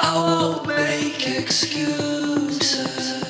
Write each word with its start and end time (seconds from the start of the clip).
i'll 0.00 0.64
make 0.64 1.28
excuses. 1.28 3.23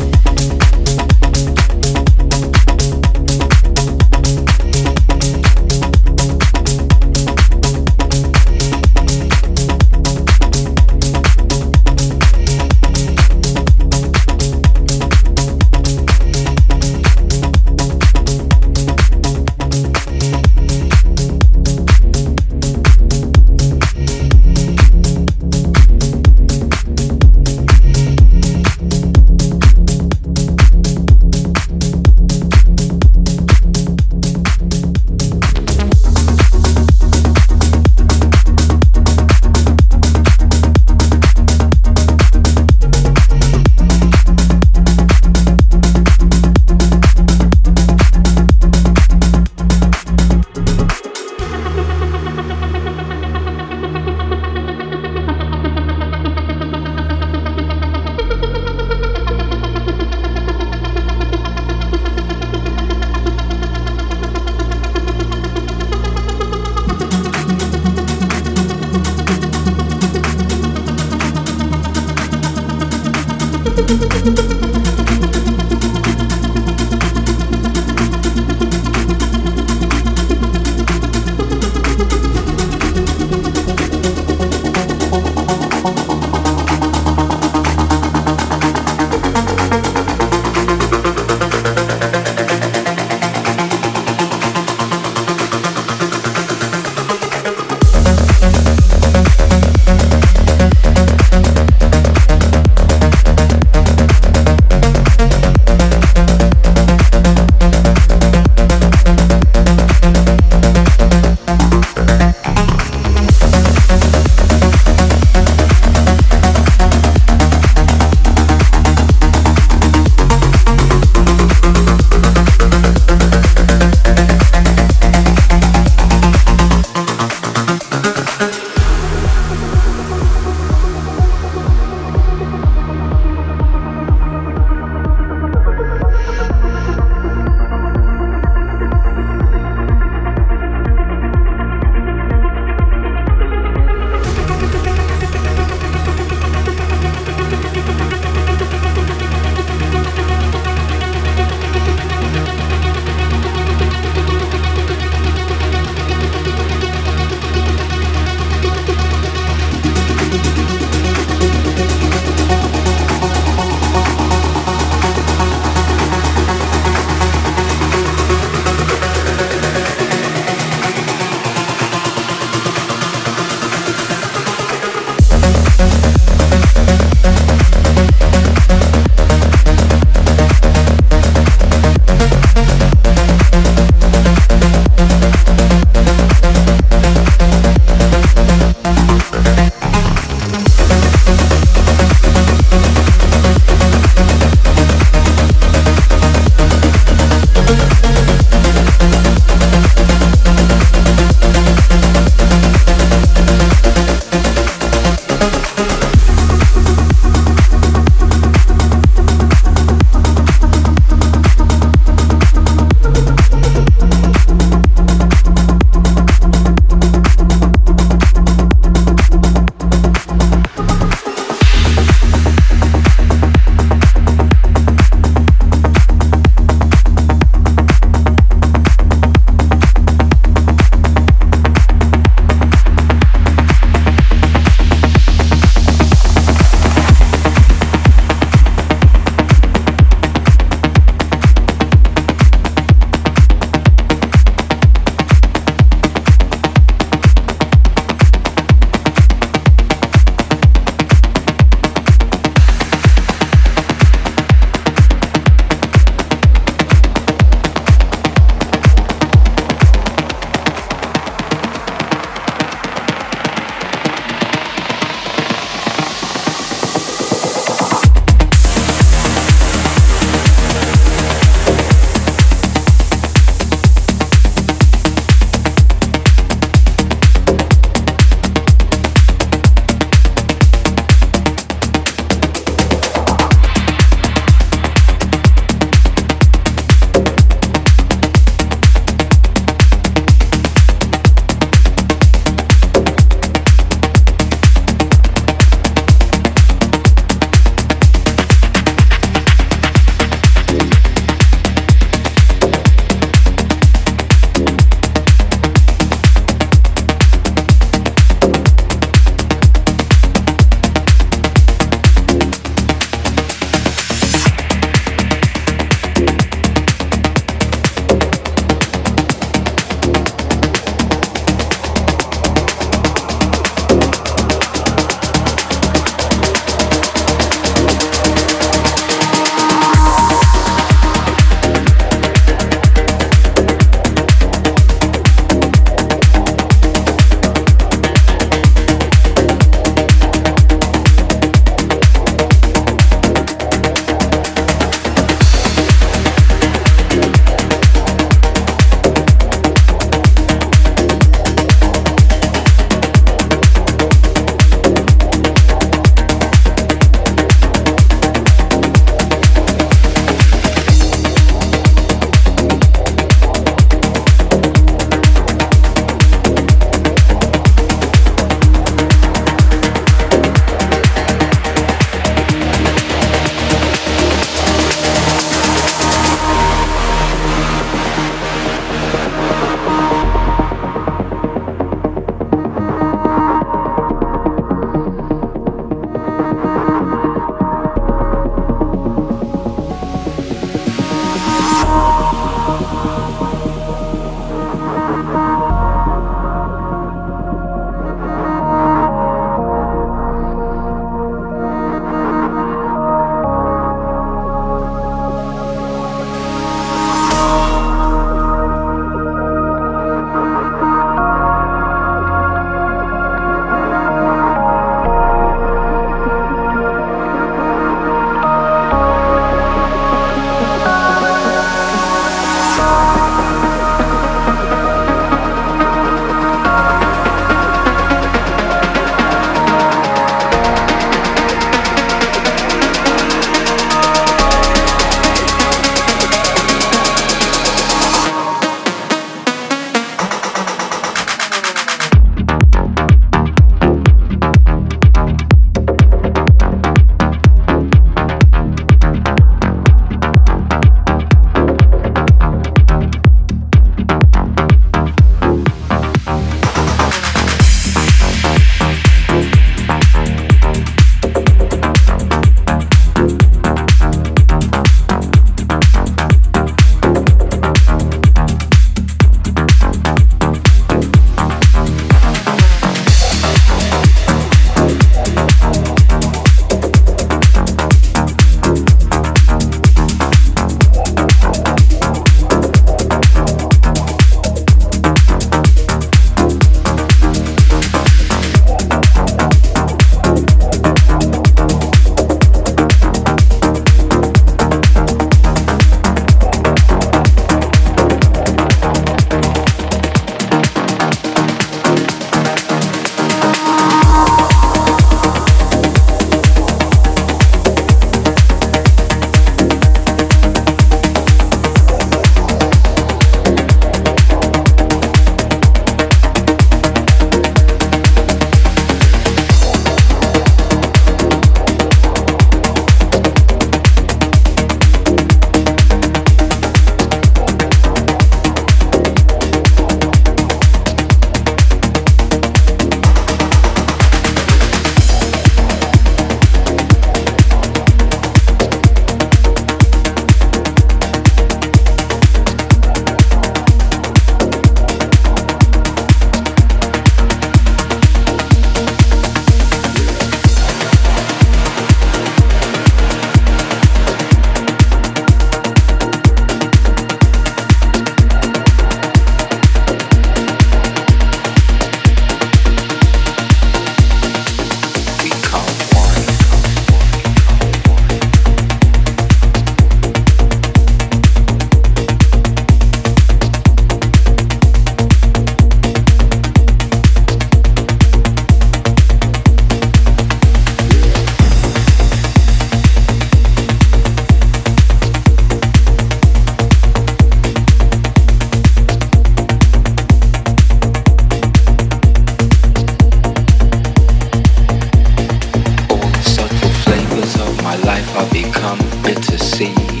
I'll 598.13 598.29
become 598.31 598.79
bitter 599.03 599.37
seed. 599.37 600.00